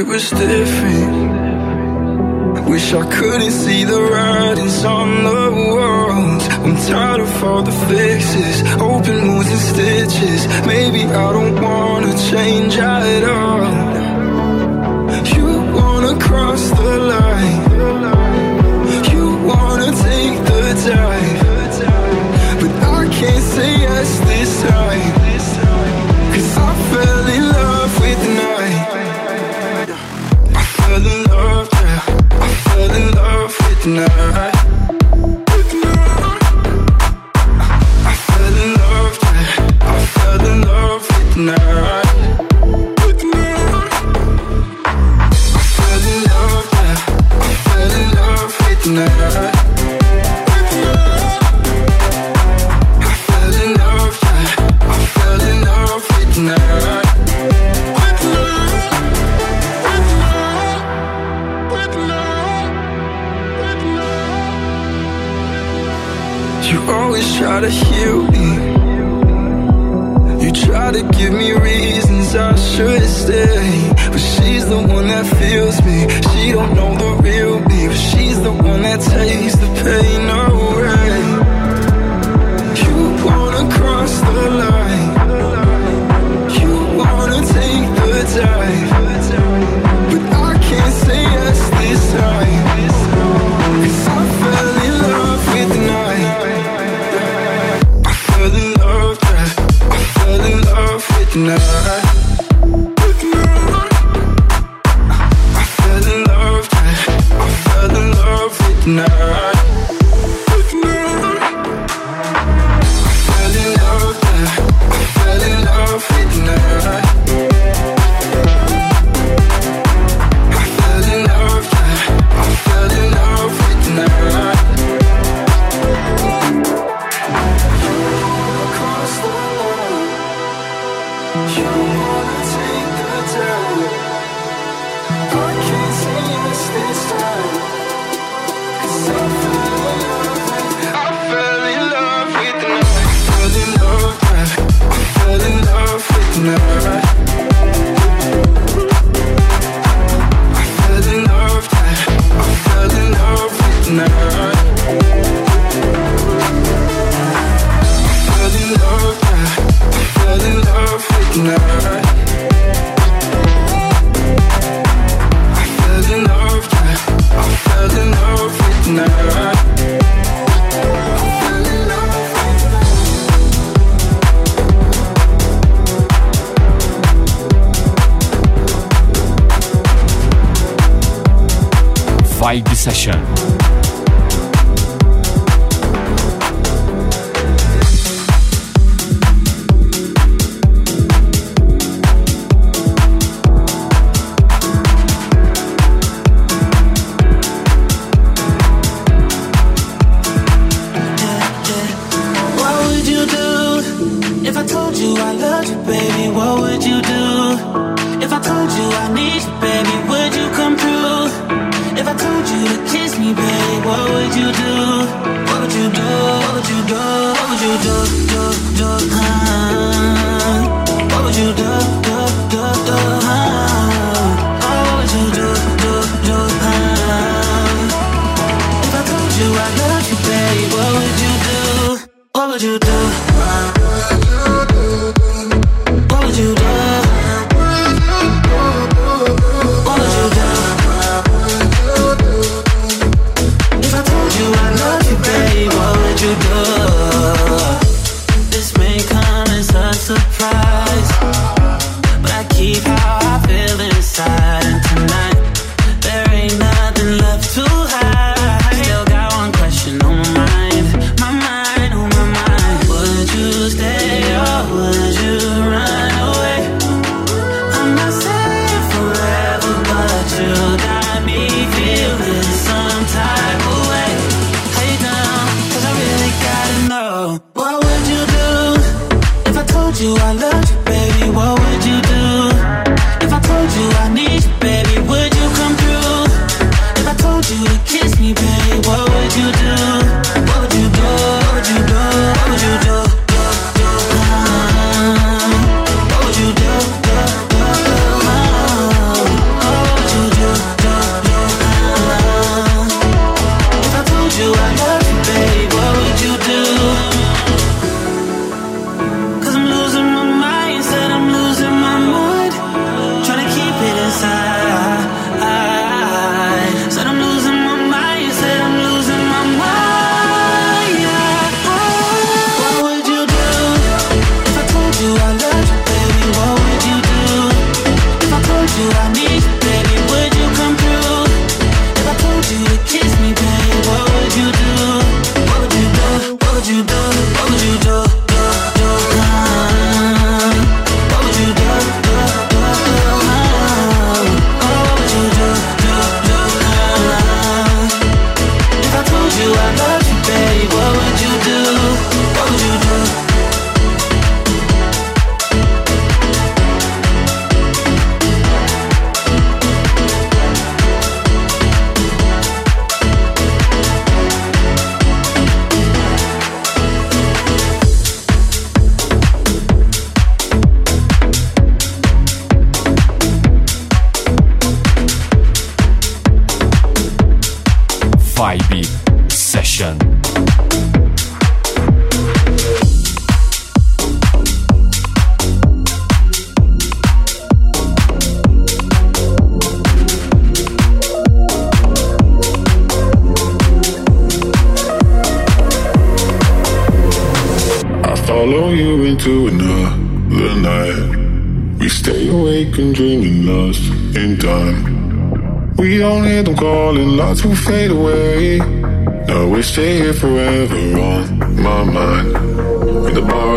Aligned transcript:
it 0.00 0.06
was 0.06 0.30
different. 0.30 1.30
I 2.56 2.60
wish 2.66 2.92
I 2.94 3.04
couldn't 3.16 3.50
see 3.50 3.84
the 3.84 4.00
writings 4.00 4.82
on 4.82 5.08
the 5.24 5.46
walls. 5.74 6.44
I'm 6.64 6.76
tired 6.88 7.20
of 7.20 7.44
all 7.44 7.62
the 7.62 7.76
fixes, 7.88 8.62
open 8.80 9.16
wounds 9.28 9.50
and 9.56 9.64
stitches. 9.70 10.40
Maybe 10.66 11.02
I 11.04 11.32
don't 11.36 11.60
wanna 11.60 12.12
change 12.30 12.78
at 12.78 13.24
all. 13.24 13.89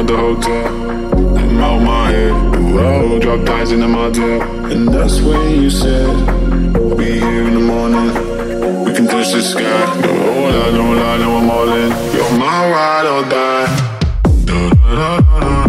At 0.03 0.07
the 0.07 0.17
hotel, 0.17 1.37
I'm 1.37 1.57
out 1.59 1.81
my 1.81 2.11
head. 2.11 2.31
Ooh, 2.55 3.19
drop 3.19 3.45
ties 3.45 3.71
in 3.71 3.79
the 3.79 3.87
motel. 3.87 4.41
And 4.71 4.87
that's 4.89 5.21
when 5.21 5.61
you 5.61 5.69
said, 5.69 6.09
I'll 6.75 6.95
be 6.95 7.19
here 7.19 7.43
in 7.43 7.53
the 7.53 7.59
morning. 7.59 8.09
We 8.85 8.93
can 8.93 9.07
touch 9.07 9.31
the 9.31 9.41
sky. 9.41 10.01
No, 10.01 10.11
lie, 10.53 10.71
no 10.71 10.91
lie, 10.99 11.17
no, 11.17 11.37
I'm 11.37 11.49
all 11.49 11.69
in. 11.69 11.89
You're 12.15 12.37
my 12.37 12.71
ride 12.71 13.07
or 13.13 13.29
die. 13.29 13.67
da 14.45 14.69
da 14.69 15.39
da 15.39 15.62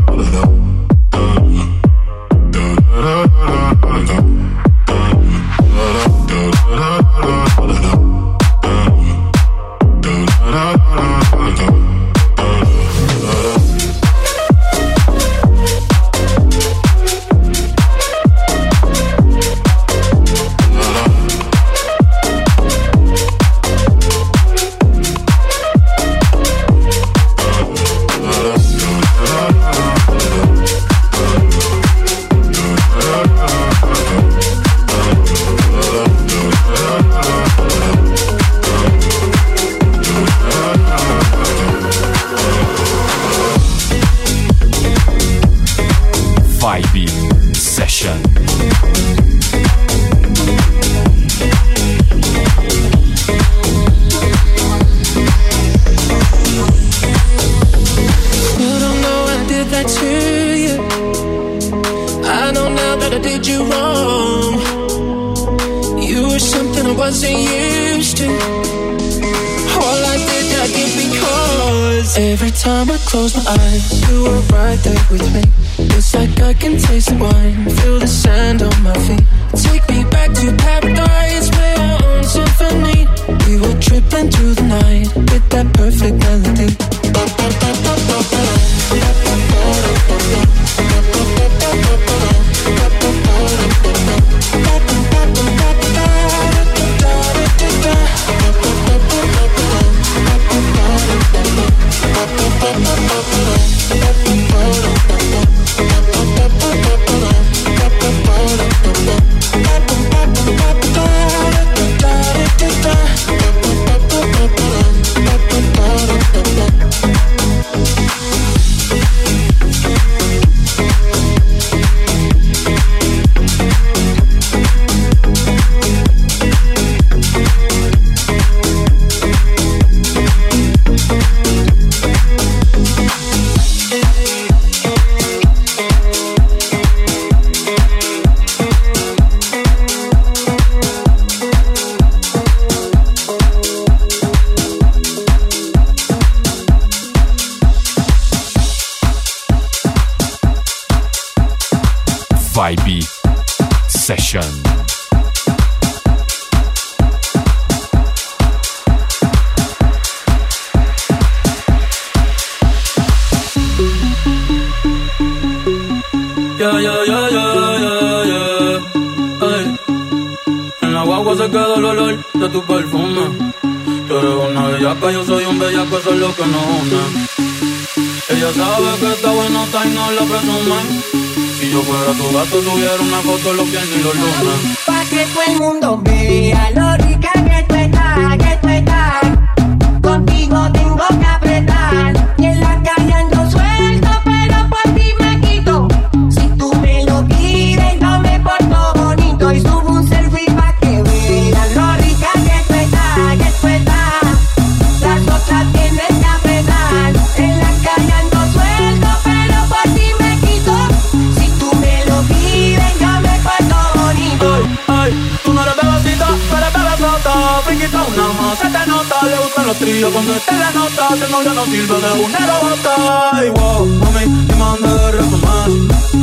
no, 221.34 221.42
ya 221.42 221.54
no 221.54 221.64
sirve 221.64 222.00
de 222.00 222.24
unero 222.24 222.54
hasta 222.72 223.44
Y 223.44 223.50
wow, 223.50 223.86
mami, 223.86 224.24
yo 224.48 224.56
me 224.56 224.64
andé 224.64 225.16
de 225.16 225.36
más. 225.44 225.66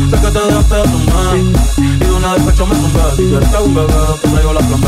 Sé 0.09 0.17
que 0.21 0.31
te 0.31 0.39
dejaste 0.39 0.75
de 0.75 0.83
tomar. 0.83 1.37
Y 1.77 2.05
de 2.05 2.11
una 2.11 2.33
despecho 2.35 2.65
me 2.65 2.75
tumbé 2.75 3.01
Si 3.17 3.23
quieres 3.27 3.49
que 3.49 3.57
un 3.57 3.75
bebé, 3.75 3.93
te 4.21 4.29
traigo 4.29 4.53
la 4.53 4.59
plan 4.59 4.81
B 4.81 4.87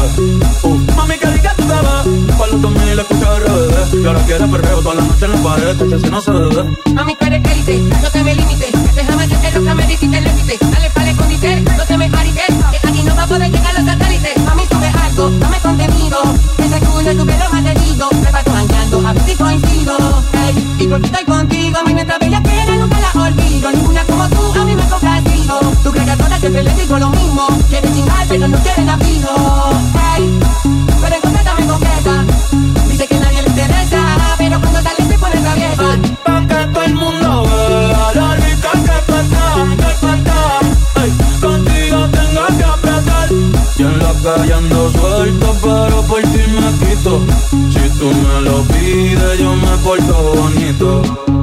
uh. 0.64 0.78
Mami, 0.96 1.18
que 1.18 1.28
rica 1.28 1.54
tú 1.58 1.64
te 1.64 1.74
ves 1.74 2.38
Pa' 2.38 2.48
los 2.48 2.62
2000 2.62 3.00
escucha 3.00 3.40
RBD 3.40 4.04
Y 4.04 4.08
ahora 4.08 4.20
quieres 4.26 4.50
perreo 4.50 4.82
toda 4.82 4.96
la 4.96 5.02
noche 5.02 5.26
en 5.26 5.32
la 5.32 5.38
pared. 5.38 5.78
Te 5.78 6.00
si 6.00 6.10
no 6.10 6.22
se 6.22 6.32
debe 6.32 6.64
Mami, 6.94 7.16
tú 7.16 7.26
eres 7.26 7.52
élite, 7.52 7.78
no 8.02 8.10
te 8.10 8.24
ve 8.24 8.36
límite. 8.36 8.68
Déjame 8.96 9.28
que 9.28 9.36
te 9.36 9.52
lo 9.52 9.66
que 9.66 9.74
me 9.74 9.88
dijiste 9.88 10.18
el 10.18 10.24
límite 10.24 10.58
Dale 10.62 10.90
pa'l 10.92 11.08
escondite, 11.08 11.62
no 11.62 11.86
te 11.86 11.98
me 11.98 12.10
jarites 12.10 12.56
Que 12.82 12.88
aquí 12.88 13.04
no 13.04 13.16
va 13.16 13.24
a 13.24 13.28
poder 13.28 13.52
llegar 13.52 13.74
los 13.74 13.86
satélites. 13.86 14.44
Mami, 14.46 14.64
sube 14.72 14.88
algo, 14.88 15.30
no 15.30 15.50
me 15.50 15.60
contenido. 15.60 16.20
Ese 16.60 16.80
culo 16.80 17.10
es 17.10 17.18
tu 17.18 17.26
pelo 17.26 17.50
mantenido 17.52 18.10
Me 18.24 18.32
va 18.32 18.40
a 18.40 18.44
ver 19.02 19.22
si 19.26 19.36
coincido. 19.36 19.98
Hey, 20.34 20.78
y 20.80 20.88
porque 20.88 21.08
estoy 21.08 21.26
contigo, 21.26 21.80
mi 21.86 21.94
mientras 21.94 22.20
bella 22.20 22.42
que 22.42 22.78
nunca 22.78 23.00
la 23.00 23.22
olvido. 23.22 23.72
Ninguna 23.72 24.04
como 24.06 24.30
tú, 24.30 24.60
a 24.60 24.66
mí 24.66 24.76
me 24.76 24.84
complacido. 24.88 25.60
Tú 25.84 25.92
crees 25.92 26.06
que 26.06 26.12
a 26.12 26.18
todas 26.18 26.40
siempre 26.40 26.64
les 26.64 26.78
digo 26.78 27.00
lo 27.00 27.10
mismo. 27.10 27.48
Quieres 27.70 27.94
chingar, 27.94 28.28
pero 28.28 28.48
no 28.48 28.58
quieren 28.60 28.90
aviso. 28.90 29.36
Hey, 29.96 30.40
pero 31.02 31.22
concreta 31.22 31.56
me 31.60 31.68
concreta. 31.68 32.26
Dice 32.90 33.08
que 33.08 33.20
nadie 33.20 33.42
le 33.42 33.50
interesa, 33.50 34.18
pero 34.38 34.60
cuando 34.60 34.82
sale 34.82 35.06
se 35.10 35.18
pone 35.18 35.38
traviesa. 35.42 35.88
Pa' 36.24 36.42
que 36.48 36.74
todo 36.74 36.84
el 36.84 36.94
mundo 36.96 37.44
vea 37.44 38.12
la 38.16 38.36
rica 38.36 38.72
que 38.74 38.80
estás, 38.80 39.26
que 39.82 39.92
tú 40.00 40.08
estás. 40.08 41.04
Ey, 41.04 41.12
contigo 41.42 42.08
tengo 42.10 42.58
que 42.58 42.64
apretar. 42.64 43.30
Y 43.78 43.82
en 43.82 44.00
la 44.00 44.14
calle 44.24 44.54
ando 44.54 44.92
suelto, 44.92 45.56
pero 45.62 46.02
por 46.04 46.22
ti 46.22 46.44
me. 46.48 46.93
Si 47.70 48.00
tú 48.00 48.12
me 48.12 48.42
lo 48.42 48.64
pides, 48.64 49.40
yo 49.40 49.56
me 49.56 49.78
porto 49.84 50.34
bonito. 50.36 51.43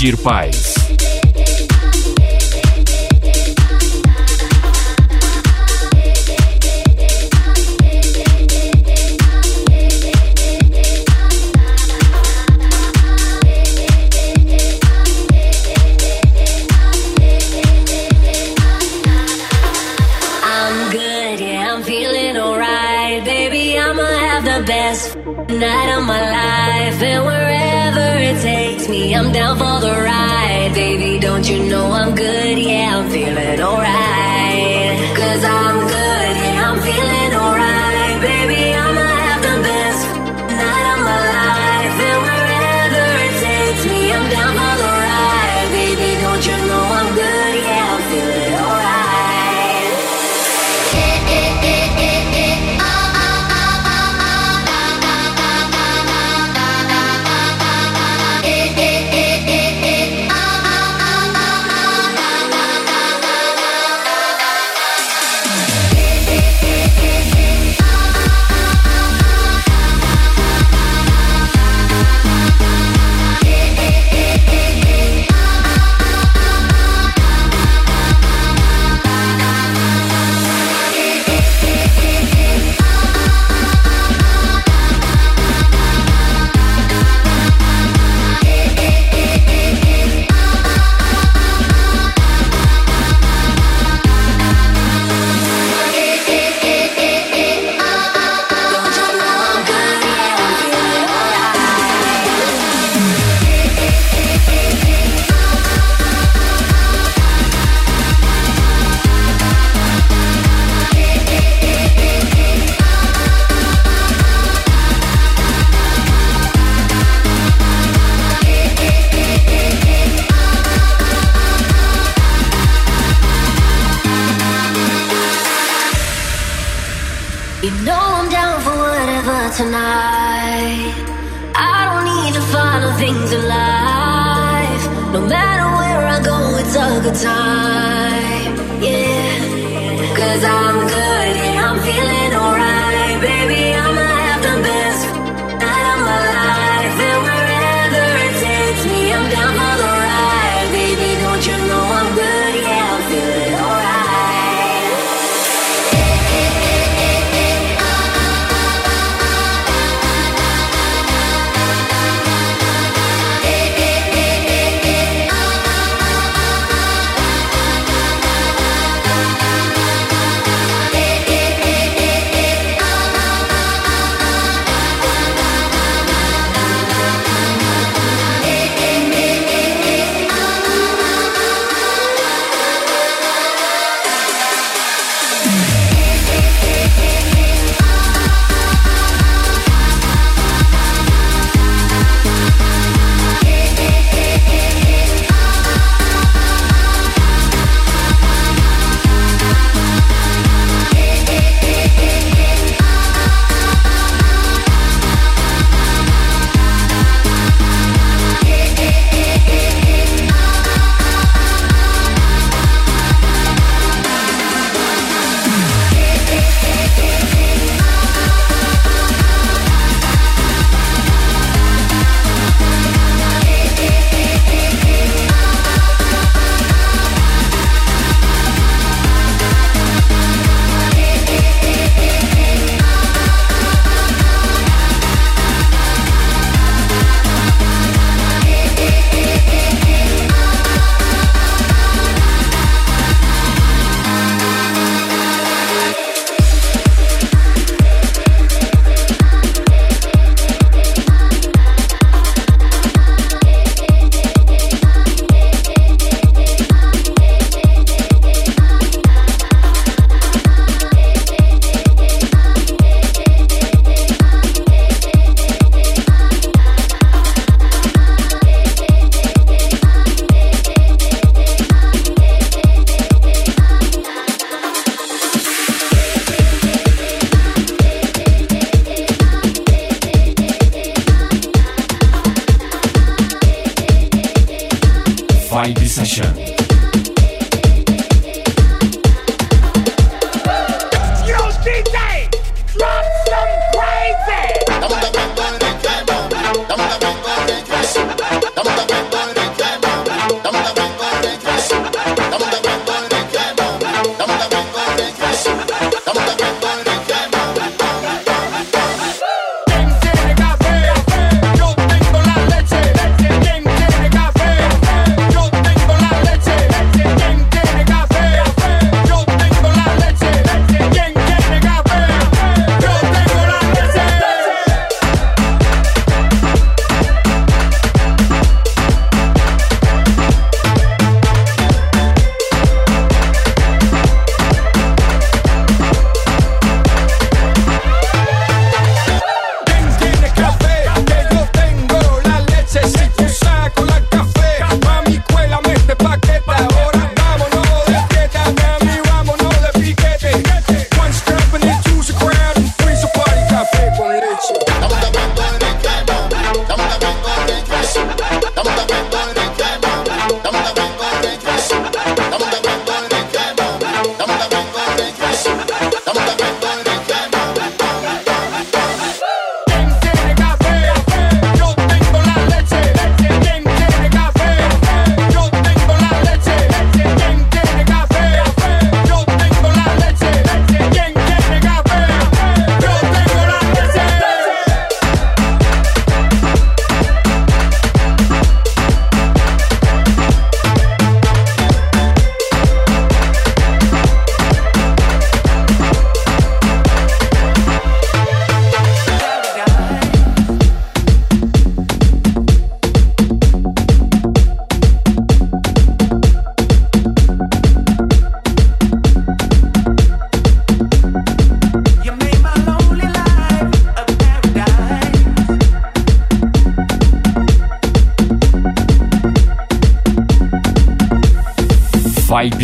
Sentir 0.00 0.16
Paz. 0.16 0.69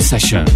Session. 0.07 0.56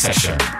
session. 0.00 0.59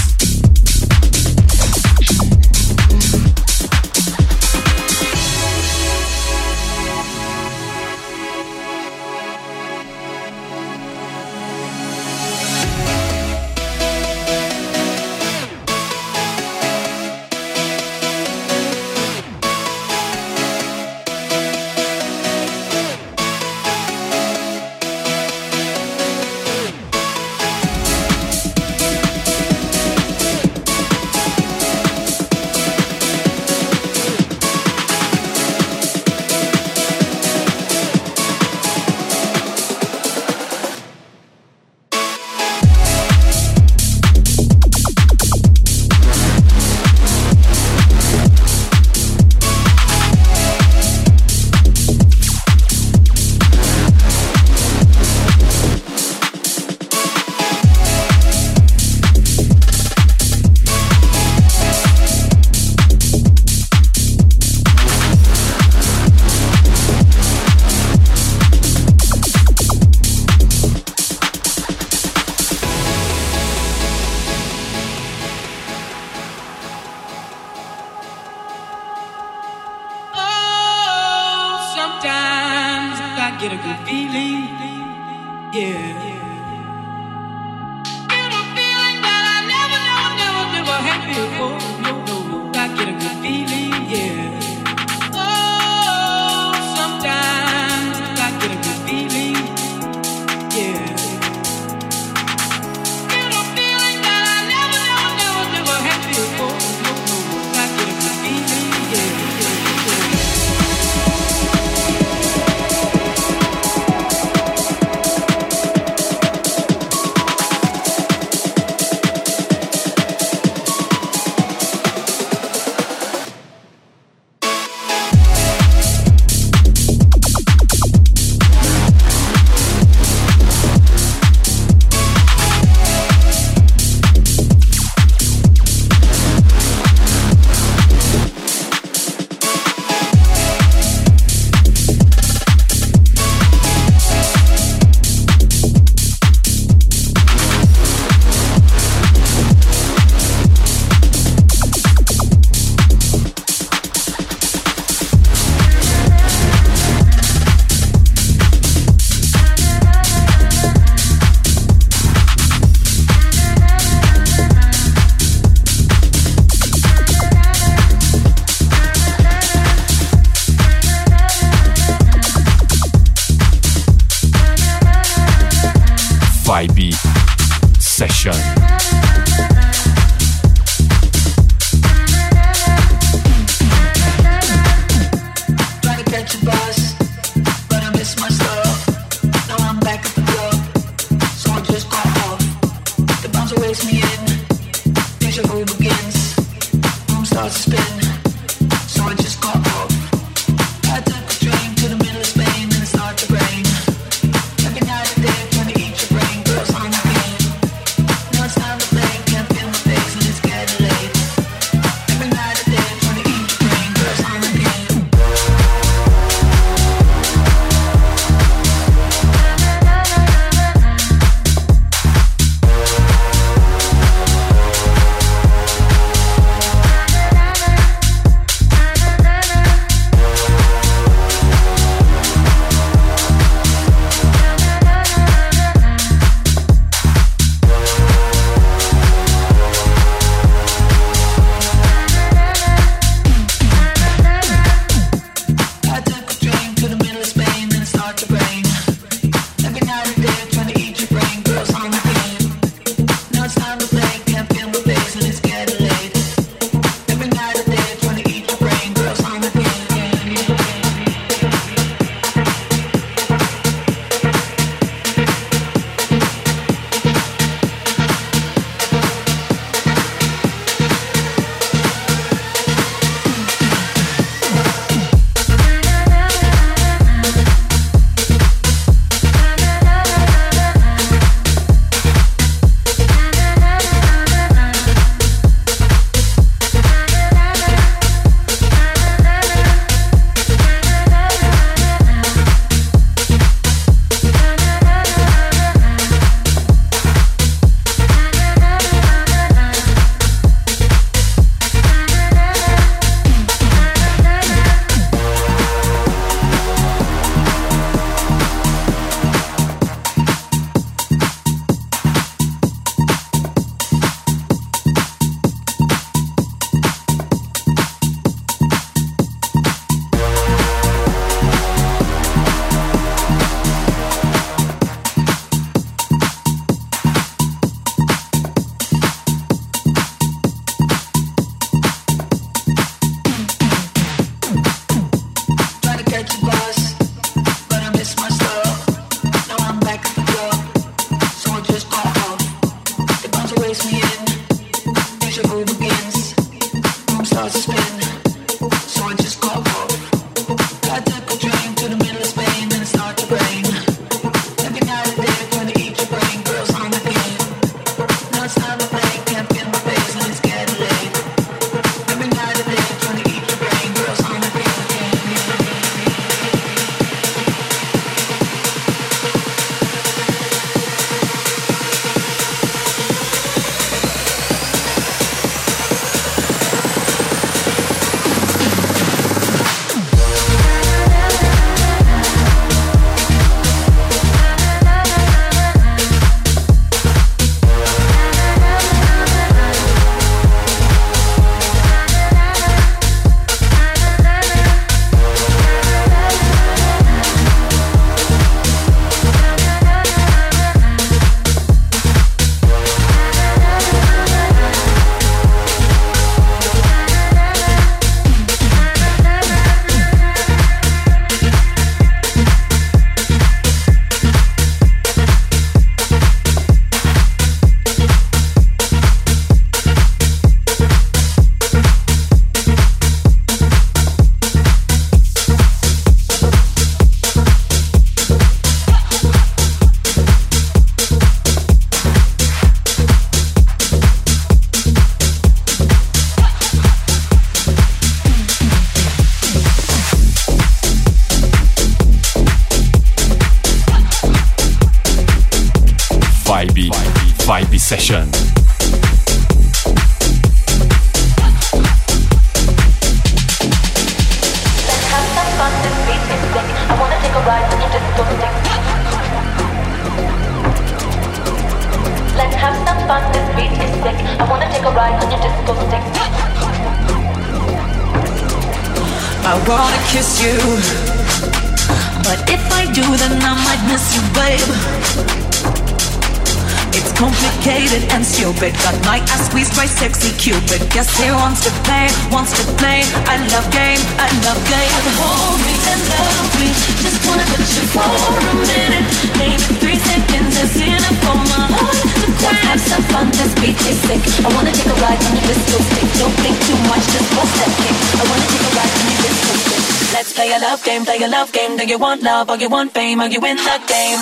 Stupid. 478.61 478.77
Got 478.83 478.97
my 479.05 479.17
ass 479.33 479.49
squeezed 479.49 479.75
by 479.75 479.85
sexy 479.85 480.29
Cupid. 480.37 480.81
Guess 480.93 481.09
he 481.17 481.31
wants 481.31 481.65
to 481.65 481.71
play, 481.81 482.07
wants 482.29 482.53
to 482.57 482.63
play. 482.77 483.01
I 483.25 483.35
love 483.49 483.65
game, 483.73 484.01
I 484.21 484.29
love 484.45 484.61
game. 484.69 484.93
Hold 485.17 485.57
me 485.65 485.73
and 485.73 486.01
love 486.13 486.49
me. 486.61 486.67
Just 487.01 487.19
wanna 487.25 487.45
touch 487.49 487.71
you 487.77 487.85
for 487.89 488.05
a 488.05 488.53
minute. 488.69 489.05
Maybe 489.37 489.65
three 489.81 489.97
seconds 489.97 490.53
is 490.61 490.75
enough 490.77 491.17
for 491.25 491.37
my 491.49 491.63
heart 491.73 491.97
to 492.21 492.29
crack. 492.37 492.61
Have 492.69 492.81
some 492.81 493.03
fun. 493.09 493.25
This 493.33 493.53
beat 493.57 493.77
is 493.89 493.97
sick. 494.05 494.21
I 494.45 494.49
wanna 494.53 494.71
take 494.71 494.89
a 494.93 494.97
ride 495.01 495.21
on 495.25 495.33
your 495.37 495.45
disco 495.49 495.77
stick. 495.89 496.07
Don't 496.21 496.35
think 496.43 496.57
too 496.67 496.79
much, 496.89 497.05
just 497.13 497.29
bust 497.33 497.53
that 497.57 497.71
kick. 497.81 497.97
I 498.21 498.23
wanna 498.29 498.45
take 498.51 498.65
a 498.67 498.71
ride 498.77 498.93
on 498.93 499.05
your 499.09 499.21
disco 499.25 499.53
stick. 499.65 499.83
Let's 500.13 500.31
play 500.33 500.49
a 500.53 500.59
love 500.59 500.81
game, 500.83 501.03
play 501.05 501.19
a 501.23 501.27
love 501.27 501.51
game. 501.51 501.77
Do 501.77 501.85
you 501.85 501.97
want 501.97 502.21
love 502.21 502.49
or 502.49 502.57
you 502.57 502.69
want 502.69 502.93
fame? 502.93 503.21
Are 503.21 503.27
you 503.29 503.41
in 503.41 503.57
the 503.57 503.77
game? 503.89 504.21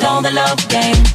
Know 0.00 0.20
the 0.20 0.32
love 0.32 0.60
game. 0.68 1.11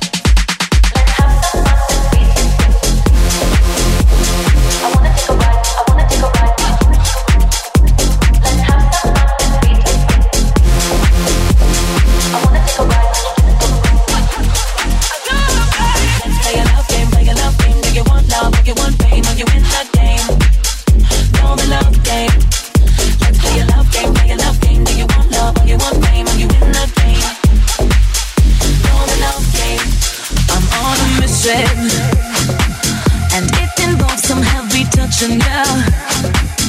now 35.38 36.67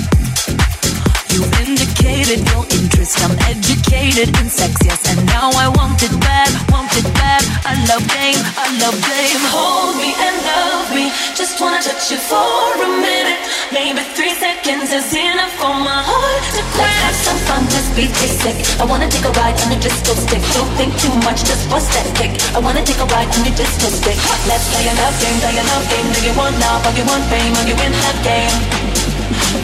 beat 1.38 1.78
is 14.98 15.12
enough 15.12 15.52
for 15.58 15.74
my 15.74 16.00
heart 16.02 16.44
to 16.54 16.62
let 16.78 16.86
us 16.86 17.02
have 17.02 17.18
some 17.26 17.40
fun 17.46 17.62
just 17.68 17.90
be 17.94 18.06
sick. 18.40 18.56
I 18.80 18.84
wanna 18.84 19.08
take 19.08 19.24
a 19.24 19.32
ride 19.34 19.58
on 19.62 19.72
your 19.72 19.80
disco 19.80 20.14
stick. 20.14 20.42
Don't 20.54 20.70
think 20.78 20.94
too 21.02 21.14
much, 21.26 21.44
just 21.44 21.68
bust 21.68 21.90
that 21.92 22.06
kick. 22.14 22.38
I 22.54 22.58
wanna 22.58 22.84
take 22.84 22.98
a 22.98 23.06
ride 23.10 23.26
on 23.26 23.44
your 23.44 23.54
disco 23.54 23.88
stick. 23.90 24.18
Let's 24.46 24.66
play 24.70 24.86
a 24.86 24.94
love 25.02 25.16
game, 25.20 25.38
play 25.42 25.58
a 25.58 25.64
love 25.66 25.86
game. 25.90 26.06
Do 26.14 26.20
you 26.26 26.34
want 26.38 26.54
love 26.62 26.86
or 26.86 26.92
you 26.98 27.04
want 27.10 27.24
fame? 27.26 27.54
Are 27.58 27.66
you 27.66 27.74
in 27.74 27.92
that 27.92 28.18
game? 28.22 28.54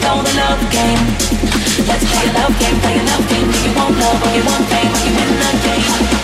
The 0.03 0.11
love 0.39 0.63
game. 0.71 1.44
Let's 1.87 2.03
play 2.03 2.29
a 2.29 2.33
love 2.33 2.59
game, 2.59 2.79
play 2.81 2.97
a 2.97 3.03
love 3.03 3.29
game. 3.29 3.51
Do 3.51 3.59
you 3.61 3.75
want 3.75 3.97
love 3.99 4.23
or 4.23 4.31
you 4.35 4.43
want 4.43 4.65
fame? 4.69 4.91
Are 4.91 5.05
you 5.05 5.11
in 5.11 5.39
that 5.39 5.55
game? 5.63 6.14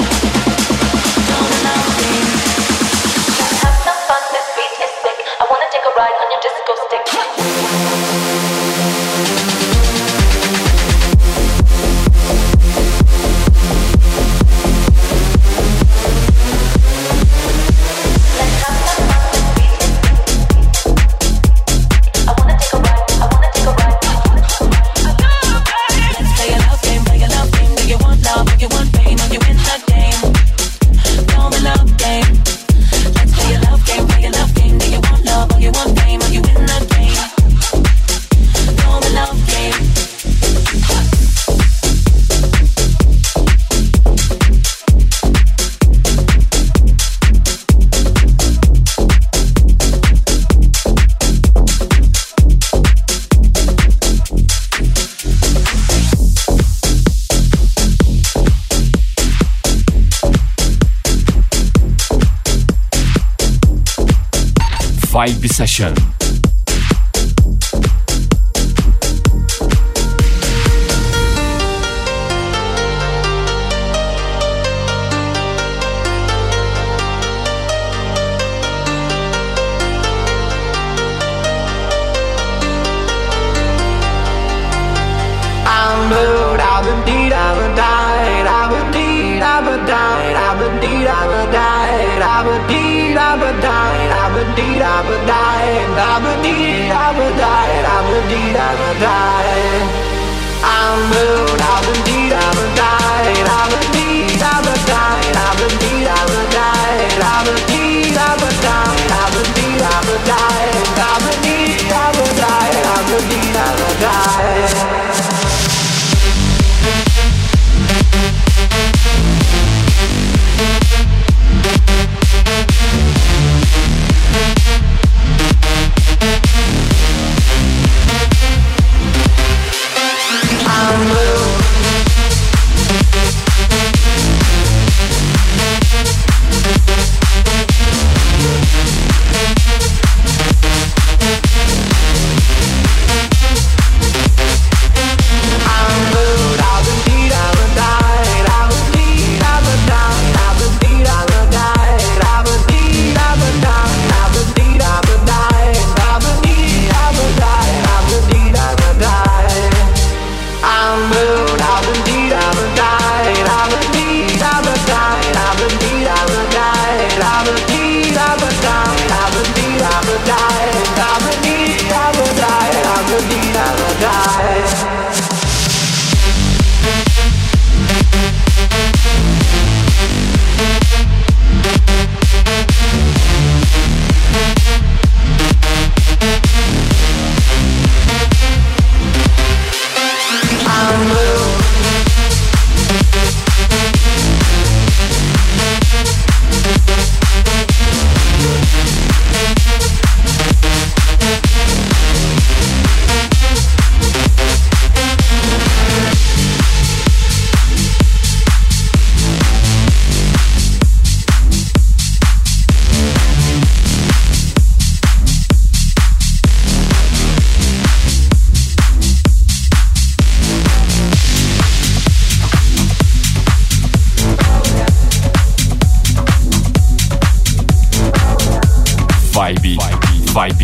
Vibe 65.21 65.47
Session. 65.47 66.10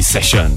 Session. 0.07 0.56